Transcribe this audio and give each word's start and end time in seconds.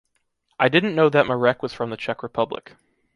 I 0.59 0.67
didn't 0.67 0.95
know 0.95 1.09
that 1.09 1.27
Marek 1.27 1.61
was 1.61 1.75
from 1.75 1.91
the 1.91 1.95
Czech 1.95 2.23
Republic. 2.23 2.73